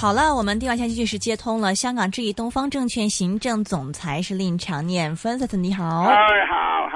[0.00, 1.74] 好了，我们电话线继续是接通了。
[1.74, 5.84] 香港智易东方证券行政总裁是令长念 Francis，你好。
[6.04, 6.16] 哎，
[6.50, 6.89] 好。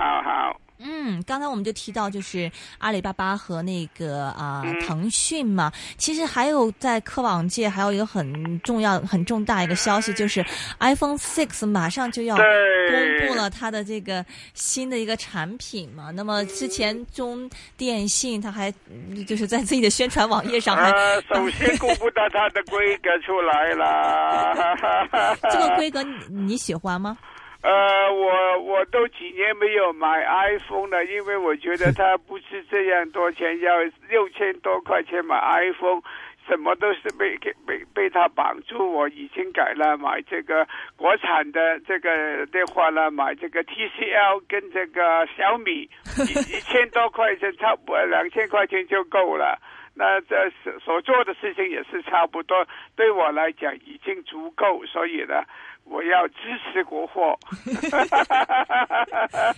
[1.06, 10.42] 嗯，刚才我们就提到就是阿里巴巴和那个啊、腾讯嘛，其实还有在科网界还有一个很重要、很重大一个消息，就是
[10.80, 16.10] iPhone Six 马上就要公布了它的这个新的一个产品嘛。
[16.10, 24.54] 那么之前中电信它还嗯就是在自己的宣传网页上还、呃，首先公布到它的规格出来了。
[25.52, 27.18] 这个规格你你喜欢吗？
[27.64, 36.02] 呃，我我都几年没有买 iPhone 了，因为我觉得它不是这样多钱，要六千多块钱买 iPhone，
[36.46, 38.92] 什么都是被被被它绑住。
[38.92, 49.58] 我已经改了，买这个国产的这个电话了，买这个 TCL 跟这个小米，一 一千多块钱，差不多两千块钱就够了。
[49.96, 55.44] 那这所所做的事情也是差不多，对我来讲已经足够，所以呢，
[55.84, 56.34] 我要支
[56.72, 57.38] 持国货。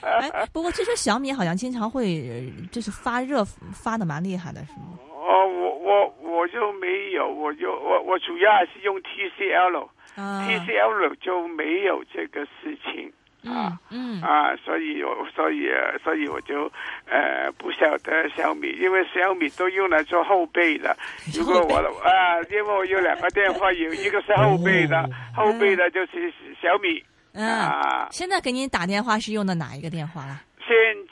[0.03, 4.99] 哎，不过这说小米好像经常会呃就是发热发的蛮厉害的，是吗？
[5.11, 13.13] 哦，我我我就没有，我就我我主要还是用 TCL，TCL、啊，TCL 就没有这个事情
[13.47, 13.79] 啊。
[13.91, 16.71] 嗯嗯啊，所以我所以呃所以我就
[17.07, 20.97] 呃不晓得小米，因为小米都用来做后背的。
[21.35, 27.03] 如果我的啊，因为我有两个电话，有一个是后背的，后背的就是小米
[27.33, 27.47] 嗯。
[27.47, 28.09] 啊。
[28.11, 30.41] 现在给您打电话是用的哪一个电话了？
[30.56, 30.56] 现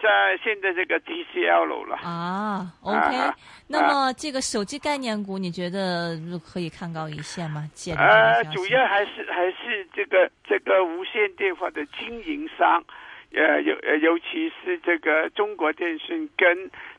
[0.04, 1.96] 在现在这个 DCL 了。
[1.96, 3.34] 啊，OK 啊。
[3.66, 7.64] 那么这个手机概念股，你觉得可以看高一线吗？
[7.86, 12.84] 呃个，消息主要还是还是这个这个无线电话的经营商，
[13.32, 16.46] 呃，尤呃尤其是这个中国电信跟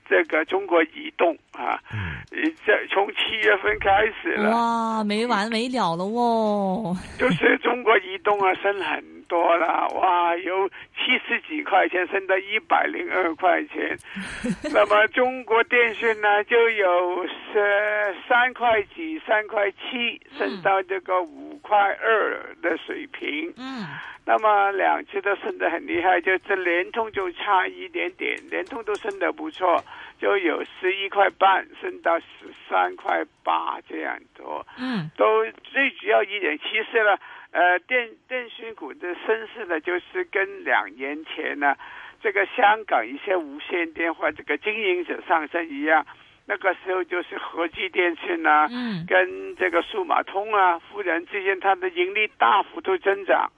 [0.09, 6.97] 这个中国移动啊，呃这从七月份开始了，哇，没完没了了哦。
[7.19, 13.97] 就是中国移动啊深很多了，哇，由七十几块钱升到一百零二块钱，
[14.73, 23.53] 那么中国电信呢就有是三块几、三块七升到这个五块二的水平。
[23.57, 23.85] 嗯
[24.27, 29.79] 那么两只都升得很厉害，就这联通就差一点点，联通都升得不错，
[30.19, 32.25] 就有十一块半升到十
[32.67, 34.65] 三块八这样多。
[34.79, 37.15] 嗯都最主要一点，其实呢，
[37.55, 41.73] 呃，电电讯股的升势呢，就是跟两年前呢，
[42.21, 46.05] 这个香港一些无线电话这个经营者上升一样，
[46.45, 49.05] 那个时候就是和记电讯啊，嗯。
[49.07, 53.49] 跟这个数码通啊，富人之间它的盈利大幅度增长，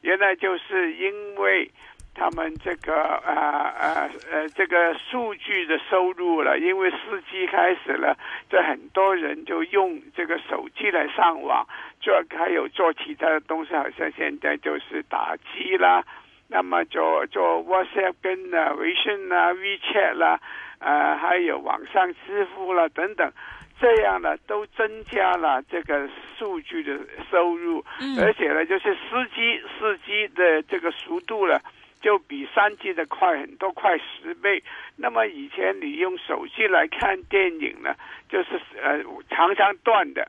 [0.00, 1.70] 原来就是因为
[2.14, 2.94] 他们这个
[3.26, 3.34] 呃
[3.78, 8.16] 呃呃这个数据的收入了，因为四 G 开始了，
[8.48, 11.66] 这很多人就用这个手机来上网，
[12.04, 16.04] 做还有做其他的东西，好像现在就是打机啦。
[16.46, 20.38] 那么做做 WhatsApp 跟啊微信啦、WeChat 啦，
[20.78, 23.32] 呃，还有网上支付啦等等，
[23.80, 26.06] 这样呢都增加了这个
[26.36, 26.98] 数据的
[27.30, 31.58] 收入，嗯而且呢就是司机司机的这个速度呢。
[32.04, 34.62] 就比三 G 的快很多，快十倍。
[34.94, 37.94] 那么以前你用手机来看电影呢，
[38.28, 40.28] 就是呃常常断的。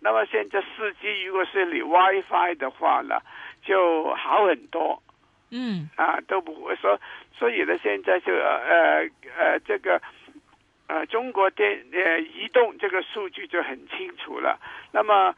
[0.00, 3.20] 那么现在四 G 如果是你 WiFi 的话呢，
[3.62, 5.02] 就好很多。
[5.48, 7.00] 嗯啊，都不会说，
[7.38, 9.08] 所以呢，现在就呃
[9.38, 10.02] 呃这个
[10.88, 14.58] 呃中国电呃移动这个数据就很清楚了。
[14.92, 15.32] 那么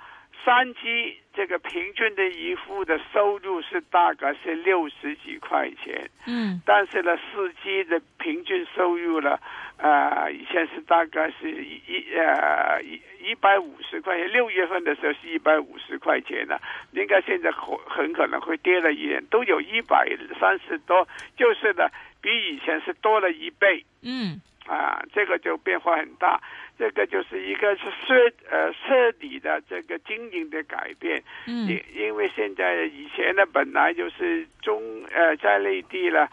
[0.46, 9.38] 三 G 这个平均的一户的收入是大概是六十几块钱，嗯但是呢，四 G 的平均收入呢，
[9.78, 16.58] 呃，以前是大概是一一呃一一百五十块钱，六月份的时候是一百五十块钱呢，
[16.92, 20.08] 应该现在很很可能会跌了一点，都有一百
[20.40, 21.88] 三十多，就是呢，
[22.20, 23.84] 比以前是多了一倍。
[24.02, 24.40] 嗯。
[24.66, 26.38] 啊，这个就变化很大。
[26.78, 28.14] 这个就是一个是彻
[28.50, 31.66] 呃彻底的这个经营的改变，嗯。
[31.66, 36.28] 因因为现在以前呢本来就是中呃在内地了，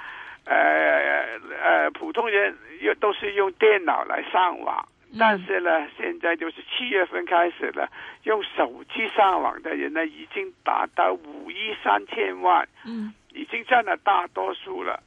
[0.46, 4.88] 呃呃普通人又都是用电脑来上网，
[5.20, 7.90] 但是呢，现在就是七月份开始了，
[8.24, 15.02] 用手机上网的人呢，已经达到五亿三千万，嗯已经占了大多数了。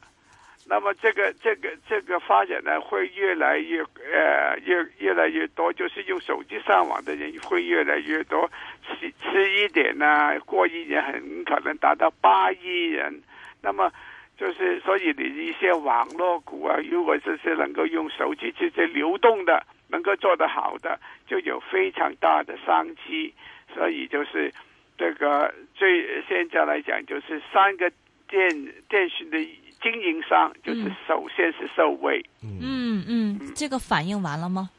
[0.71, 8.51] 那么这个这个这个发展呢，会越来越呃越越来越多，就是用手机上网的人会越来越多，
[8.85, 13.23] 迟迟一点呢，过一年很可能达到八亿人。
[13.63, 13.91] 那么
[14.39, 23.35] 就是所以你一些网络股啊，如果这些能够用手机直接流动的，能够做得好的，就有非常大的商机。
[23.75, 24.53] 所以就是
[24.97, 27.91] 这个最现在来讲，就是三个
[28.29, 28.49] 电
[28.89, 29.37] 电讯的
[29.83, 32.25] 经营商，就是嗯首先是受惠。
[32.43, 34.71] 嗯嗯，这个反应完了吗？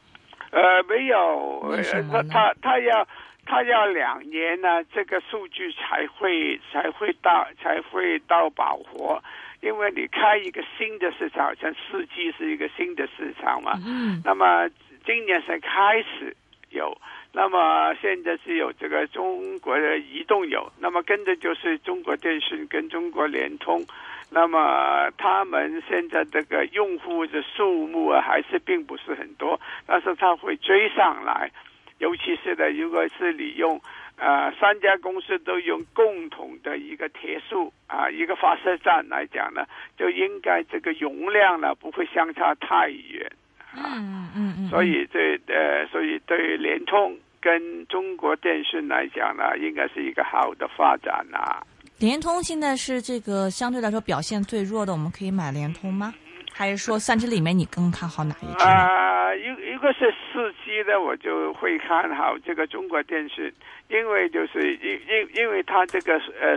[0.50, 3.06] 呃，没有，呃他他他要
[3.46, 9.22] 他要两年呢，这个数据才会才会到才会到饱和，
[9.60, 14.68] 因为你开一个新的市场，像四 G 是一个新的市场嘛，嗯那么
[15.04, 16.34] 今年才开始
[16.70, 16.96] 有，
[17.32, 23.84] 那么现在是有这个中国的移动有，那么跟着就是中国电信跟中国联通，
[24.30, 31.50] 那么他们现在这个用户的数目啊还是并不是很多，但是他会追上来，
[31.98, 33.80] 尤其是呢，如果是你用。
[34.20, 39.64] 呃，三家公司都用共同的一个铁树啊，一个发射站来讲呢，
[39.96, 43.32] 就应该这个容量呢不会相差太远
[43.72, 43.96] 啊。
[43.96, 51.64] 嗯嗯嗯，所以这呃，所以对联通跟中国电信来讲呢，应该是一个好的发展啊。
[51.98, 56.12] 联通现在是这个相对来说表现最弱的，我们可以买联通吗？
[56.52, 58.70] 还是说三只里面你更看好哪一只呢？
[58.70, 63.52] 啊，一一个是四 G 呢，我就会看好这个中国电信，
[63.88, 66.56] 因为就是因因因为它这个呃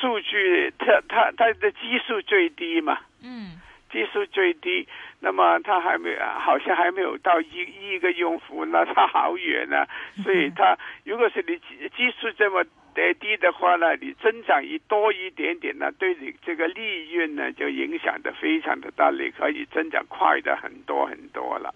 [0.00, 3.60] 数据，它它它的基数最低嘛，嗯。
[3.92, 4.88] 基数最低，
[5.20, 9.86] 那么它还没好像还没有到一一个用户，那它好远呢、
[10.24, 12.64] 所以它如果是你基基数这么
[12.96, 21.72] 呃低的话呢，你增长一多一点点呢，对你这个利润呢就影响的非常的大，你可以增长快的很多很多了。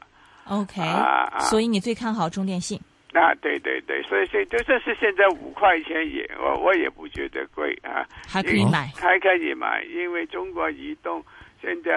[0.49, 0.83] ，OK，
[1.51, 2.81] 所以你最看好中电信。
[3.11, 11.25] 那，对对对，所以所以就算是现在五块钱也我我也不觉得贵啊，还可以买还可以买，因为中国移动
[11.61, 11.91] 现在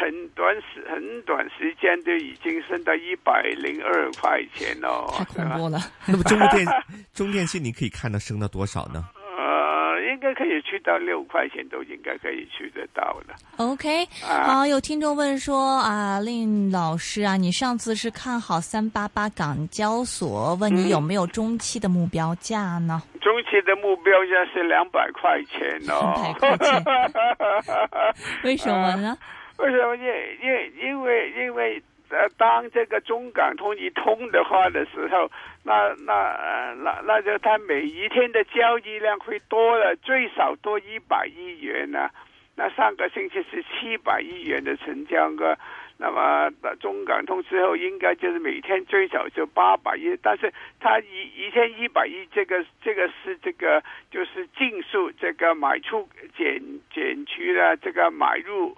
[0.00, 5.78] 很短时很短时间就已经升到一百零二块钱了，太恐怖了。
[6.08, 6.66] 那么中国电
[7.12, 9.04] 中电信你可以看到升到多少呢？
[9.38, 13.34] 呃，应该可以去到六块钱都应该可以去得到的。
[13.56, 23.02] OK，啊好，有听众问说啊，令老师啊，你上次是看好三八八港交所，问你嗯有没有中期的目标价呢？
[23.20, 26.84] 中期的目标价是两百块钱哦，200块钱
[28.44, 29.16] 为什么呢？
[29.58, 29.96] 为什么？
[29.96, 30.04] 因
[30.42, 35.30] 因因为因为呃，当这个中港通一通的话的时候，
[35.64, 42.08] 那那呃那那就它每一天的交易量会多了，最少多一百亿元呢、
[42.54, 45.58] 那上个星期是七百亿元的成交额，
[45.98, 46.48] 那么
[46.78, 53.82] 中港通之后，应该就是每天最少就八百亿，但是它一一天一百亿，这个这个是这个
[54.12, 56.62] 就是净数，这个买出减
[56.94, 58.76] 减去了这个买入。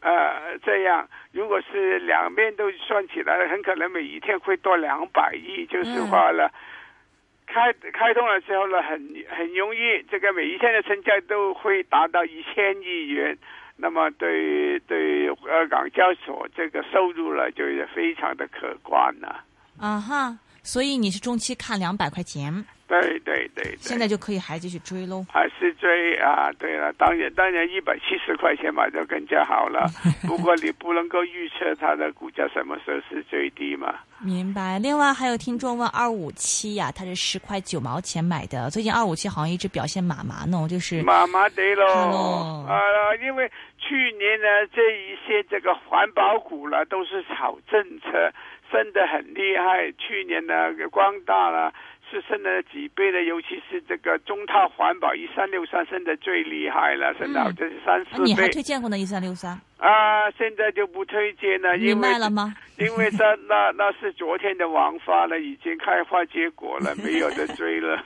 [0.00, 6.50] 呃，这样如果是两边都算起来，很可能每一天会多两百亿，就是话了。
[7.46, 8.98] 开开通了之后呢，很
[9.30, 13.36] 很容易，这个每一天的成交都会达到一千亿元。
[13.78, 19.44] 那么对对呃港交所这个收入呢，就是非常的可观了、
[19.78, 25.24] 啊哈，所以你是中期看两百块钱，对对对对，现在就可以还继续追喽。
[25.28, 29.86] 还是追啊，对了，当然当然一百七十块钱买就更加好了。
[30.26, 33.94] 不过你不能够预测它的股价什么时候是最低嘛。
[34.20, 34.78] 明白。
[34.78, 42.78] 另外还有听众问二五七呀，它是十块九毛钱买的，最近二五七好像一直表现麻麻呢，就是麻麻地咯，Hello 啊，
[43.22, 48.32] 因为去年呢，这一些这个环保股呢都是炒政策，
[48.70, 49.92] 升得很厉害。
[49.98, 51.72] 去年呢，光大了
[52.10, 60.30] 是升了几倍的，尤其是这个中套环保一三六三升的最厉害了，升到这是三四啊你还推荐过呢一三六三，啊。
[60.36, 62.52] 现在就不推荐了，你因为卖了吗？
[62.78, 67.96] 因为它那那是昨天的王发了，已经开花结果了， 没有的追了。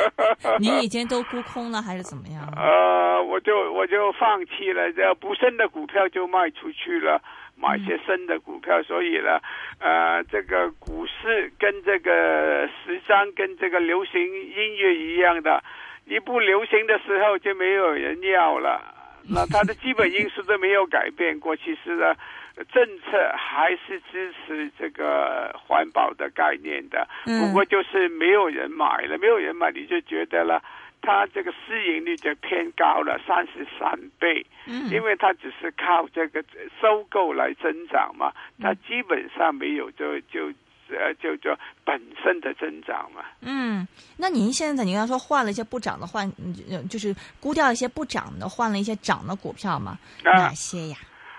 [0.58, 2.42] 你已经都沽空了还是怎么样？
[2.56, 7.20] 呃，我就我就放弃了，这不升的股票就卖出去了，
[7.60, 8.82] 买些新的股票。
[8.82, 9.40] 所以呢，
[9.80, 15.62] 呃，这个股市跟这个时尚跟这个流行音乐一样的，
[16.06, 18.94] 一不流行的时候就没有人要了。
[19.30, 21.54] 那它的基本因素都没有改变过。
[21.54, 22.14] 其实呢，
[22.72, 30.62] 政策还是支持这个环保的概念的，嗯不过就是没有人买了，没有人买，你就觉得了。
[31.00, 36.44] 它这个市盈率就偏高了，三十三倍，嗯因为它只是靠这个
[36.80, 40.52] 收购来增长嘛，它基本上没有就就
[40.90, 43.22] 呃就就本身的增长嘛。
[43.42, 43.86] 嗯，
[44.18, 49.98] 那您现在你刚才说换了一些不涨的换，嗯就是估掉一些不涨的，换了一些涨的股票嘛？
[50.24, 50.96] 啊哪些呀？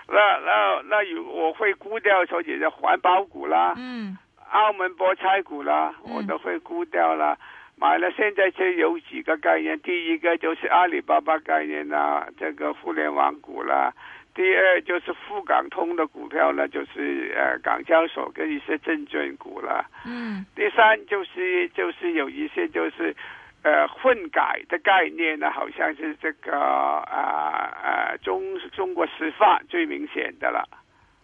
[0.08, 4.16] 那那那有我会估掉说你的环保股啦，嗯
[4.50, 7.38] 澳门博彩股啦，嗯我都会估掉了。
[7.80, 13.90] 买了，现在就有几个概念，第一个就是阿里巴巴概念啦，这个互联网股啦。
[14.34, 19.86] 第二就是沪港通的股票呢，就是呃港交所跟一些证券股啦。
[20.04, 23.16] 嗯第三就是就是有一些就是
[23.62, 30.68] 呃混改的概念呢，好像是这个啊呃中中国石化最明显的了。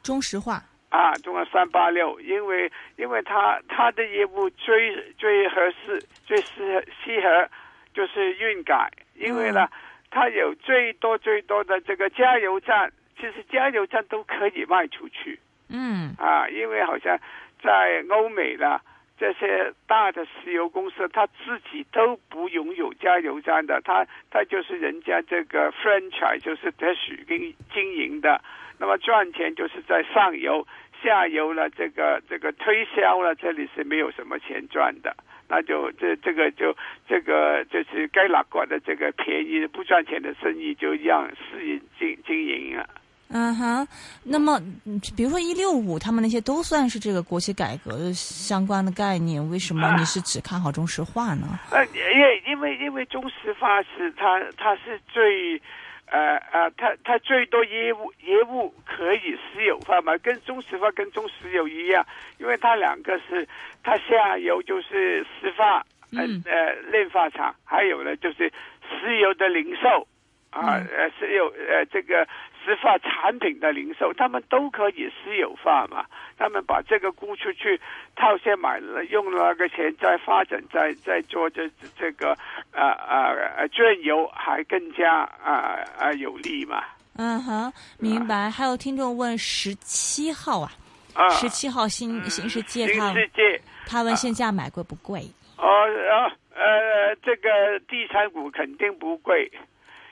[0.03, 0.63] 中石化。
[0.89, 7.49] 啊，中国三八六，因为因为它它的业务最最合适、最适合适合
[7.93, 9.69] 就是运改，因为呢，
[10.11, 15.39] 它有最多最多的这个加油站，其实加油站都可以卖出去
[15.69, 17.19] 嗯啊，因为好像
[17.63, 18.81] 在欧美呢。
[19.19, 28.39] 这些大的石油公司，它自己都不拥有加油站的，它它就是人家这个 franchise，就是特许经经营的。
[28.79, 30.67] 那么赚钱就是在上游，
[31.03, 35.17] 下游呢，这个这个推销了，这里是没有什么钱赚的。
[35.49, 36.77] 那就这这个就
[37.09, 42.85] 这个就是该拿过的这个便宜不赚钱的生意，就让私营经经营啊。
[43.29, 43.87] 嗯哼，
[44.25, 51.59] 那么嗯比如说一六五，他们那些都算是这个国企改革的相关的概念，为什么你是只看好中石化呢？
[51.71, 55.61] 呃，因为因为因为中石化是它它是最。
[56.07, 62.07] 呃呃，它它最多业务业务可以私有化嘛，跟中石化跟中石油一样，
[62.39, 63.47] 因为它两个是
[63.83, 66.43] 它下游就是石化，呃嗯。
[66.47, 68.53] 呃炼化厂，还有呢就是
[68.89, 70.07] 石油的零售
[70.51, 70.87] 啊，嗯。
[70.97, 72.27] 呃石油呃这个
[72.67, 76.05] 石化产品的零售，他们都可以私有化嘛。
[76.37, 77.81] 他们把这个估出去，
[78.17, 82.37] 套现买了，用了那个钱再发展，再再做这这个
[82.73, 86.83] 呃呃呃卷油，还更加啊啊、有利嘛。
[87.17, 88.51] 嗯哼，明白。
[88.51, 90.73] 还有听众问十七号啊，
[91.15, 95.23] 啊，十七号新新世界新他世界他问现价买贵不贵？
[95.57, 99.51] 哦哦呃，这个地产股肯定不贵，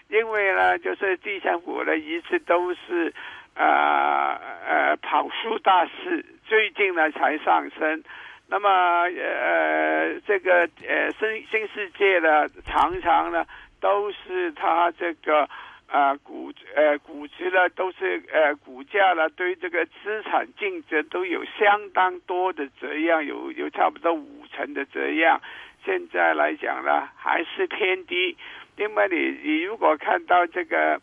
[0.09, 3.13] 因为呢，就是地产股呢一直都是
[3.55, 8.03] 呃呃跑输大市，最近呢才上升。
[8.49, 13.45] 那么呃，这个呃新新世界呢，常常呢
[13.81, 15.49] 都是它这个。
[15.87, 25.41] 啊，股呃股值呢都是呃股价呢对这个资产净值都有相当多的折让，有有差不多五成的折让。
[25.85, 28.37] 现在来讲呢还是偏低，
[28.77, 31.01] 因为你你如果看到这个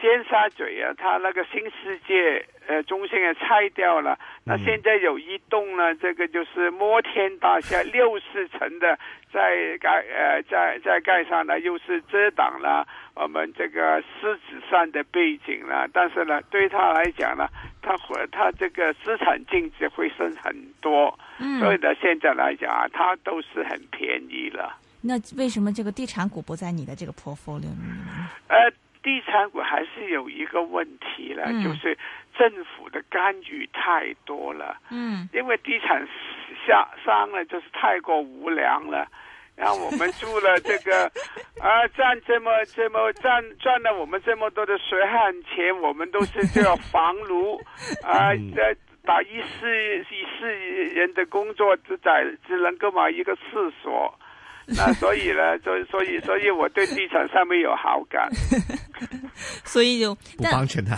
[0.00, 8.98] 尖沙咀啊，它那个新世界呃中心也拆掉了，那现在有一栋呢，这个就是摩天大厦 六四层的，
[9.32, 15.88] 在盖呃在在盖上呢，又是遮挡了我们这个狮子山的背景了。
[15.92, 17.46] 但是呢，对他来讲呢，
[17.80, 24.78] 他会他这个资产净值会升很多，嗯，所以呢，现在来讲啊，它都是很便宜了。
[25.02, 28.30] 那为什么这个地产股不在你的这个 portfolio 里面呢？
[28.48, 28.70] 呃，
[29.02, 31.98] 地产股还是有一个问题了，嗯就是
[32.38, 34.78] 政府的干预太多了。
[34.90, 36.06] 嗯因为地产
[36.66, 39.06] 下商呢，就是太过无良了。
[39.54, 41.04] 然后我们住了这个，
[41.60, 47.56] 啊，赚这么这么赚赚了我们这么多的血汗钱，我们都是这个房奴
[48.02, 54.18] 啊，这打一世一世人的工作，只在只能够买一个厕所。
[54.66, 58.28] 那 所以呢，所以所以所以我对地产上面有好感。
[59.64, 60.94] 所以就不但帮衬他。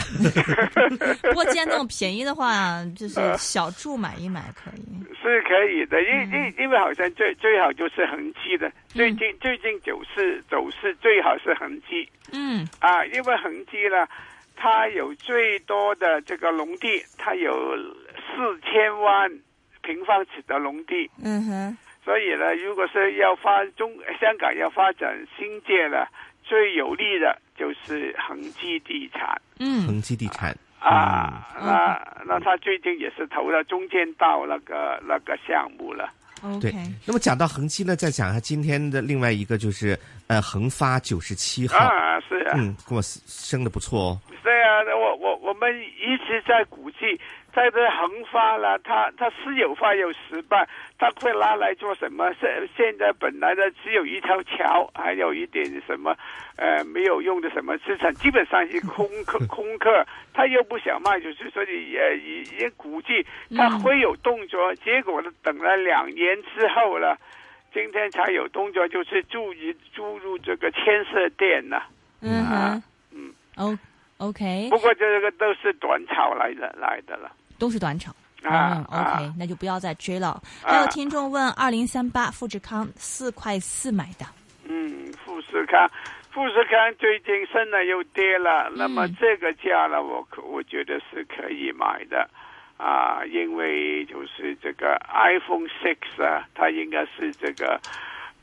[1.23, 4.83] 不过既然那种便宜的话，就是小住买一买可以。
[5.23, 14.07] 是可以的，因因因为好像最最好就是恒基的，最近最近走势走势最好是恒基嗯啊，因为恒基呢，
[14.55, 17.55] 它有最多的这个农地，它有
[18.37, 19.31] 四千万
[19.83, 26.07] 平方尺的农地，嗯哼所以呢，如果是要发中香港要发展新界呢，
[26.43, 29.41] 最有利的就是恒基地产。
[29.59, 36.11] 嗯恒基地产啊，那那他最近也是投了中间道那个那个项目了。
[36.61, 36.77] 对，OK，。
[37.07, 44.21] 那么讲到恒基呢，再讲一下今天的另外一个就是呃恒发九十七号，啊，是啊，嗯，跟我升的不错哦。
[44.43, 47.19] 对啊，我我我们一直在估计，
[47.55, 50.69] 在这横发了，它它私有化有失败，
[50.99, 52.33] 它会拿来做什么？
[52.41, 56.17] 现现在本来的只有一条桥，还有一点什么
[56.57, 63.25] 呃没有用的什么资产，基本上是空客 空客，他又不想卖出去，所以也也也估计
[63.57, 64.75] 他会有动作。
[64.77, 67.17] 结果呢，等了两年之后了，
[67.73, 71.81] 今天才有动作，就是注意注入这个牵涉店呢、
[72.21, 72.83] 嗯
[73.57, 73.79] 嗯。
[74.19, 78.11] OK，不过这个都是短炒来的来的了都是短炒。
[78.43, 80.39] 啊嗯啊，OK，那就不要再追了。
[80.63, 84.27] 还有听众问，二零三八富士康四块四买的，
[84.69, 85.91] 嗯，富士康，
[86.31, 92.29] 富士康最近升了又跌了，那么这个价呢，我可我觉得是可以买的。
[92.77, 97.81] 啊，因为就是这个 iPhone Six 啊，它应该是这个，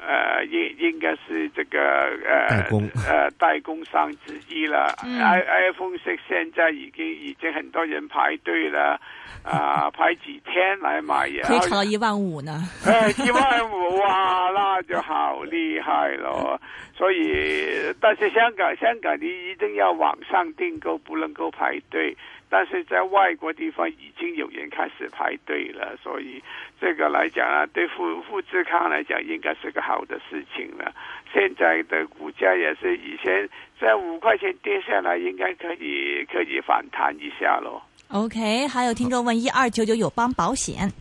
[0.02, 1.80] 呃，应应该是这个
[2.26, 4.94] 呃代工呃代工商之一了。
[5.04, 5.40] 嗯 i
[5.70, 9.00] iPhone Six 现在已经已经很多人排队了，
[9.44, 12.64] 啊， 排几天来买，然后可以炒到一万五呢。
[12.86, 16.60] 哎，一万五 哇，那就好厉害了。
[16.98, 22.16] 所以，但是香港香港你一定要网上订购，不能够排队。
[22.52, 26.44] 但是在外国地方已经有人开始排队了，所以
[26.82, 30.94] 这个来讲啊，对富富士康来讲应该是个好的事情了。
[31.32, 33.48] 现在的股价也是以前
[33.80, 37.82] 在五块钱跌下来，应该可以可以反弹一下喽。
[38.10, 40.92] OK，还有听众问，一二九九友邦保险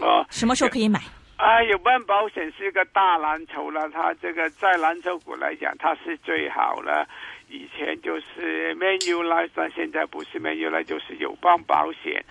[0.00, 0.98] 哦，什么时候可以买？
[1.36, 7.06] 啊，友邦保险是一个大蓝筹了，它这个在蓝筹股来讲，它是最好了。
[7.54, 12.24] 以前就是 Manulife，但现在不是 Manulife，就是友邦保险。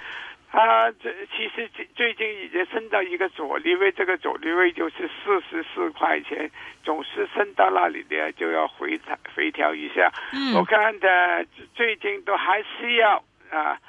[0.51, 6.51] 它这其实最最近已经升到一个阻力位，这个阻力位就是四十四块钱，
[6.83, 10.11] 总是升到那里的就要回调回调一下。
[10.33, 13.79] 嗯我看的最近都还是要啊。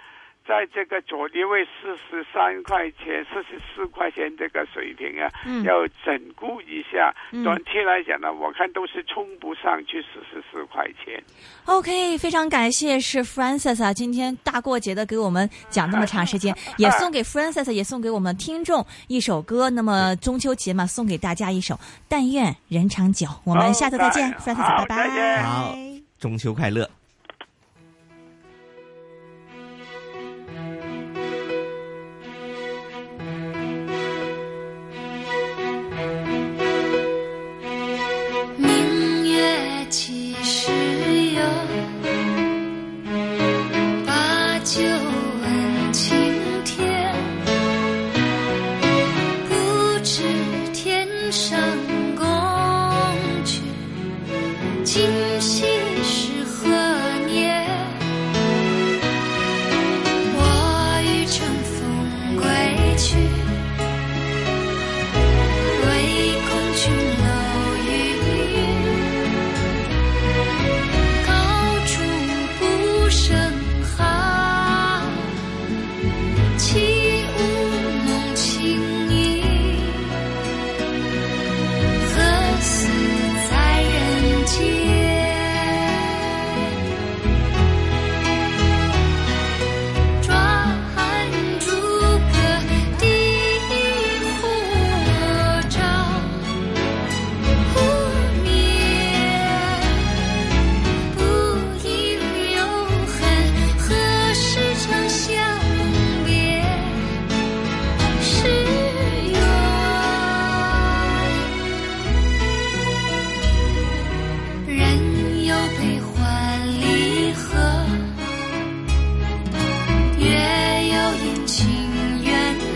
[0.47, 7.15] 在这个左低位四十三块钱、四十四块钱这个水平啊，嗯要整固一下。
[7.33, 11.23] 嗯短期来讲呢，我看都是冲不上去四十四块钱。
[11.65, 19.71] OK，非常感谢是 Francis 啊，今天大过节的给我们讲那么长时间， 也送给 Francis，也送给我们听众一首歌。
[19.71, 21.75] 那么中秋节嘛，送给大家一首
[22.09, 23.27] 《但愿人长久》。
[23.45, 25.43] 我们下次再见好，Francis，拜拜。
[25.43, 25.75] 好
[26.19, 27.04] 中秋快乐。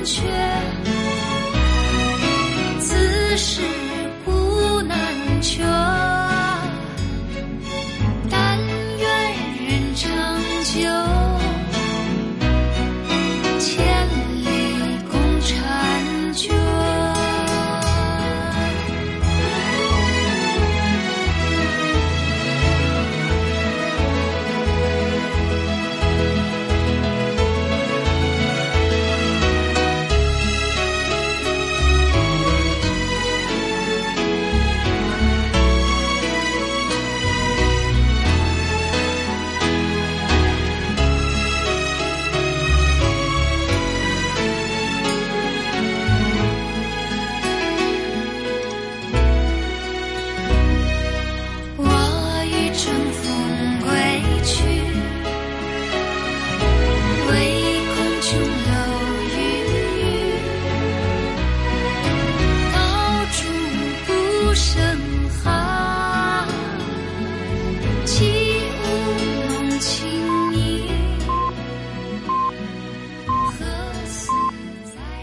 [0.09, 0.38] 却。